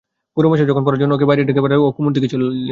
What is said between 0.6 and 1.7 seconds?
যখন পড়ার জন্যে ওকে বাইরে ডেকে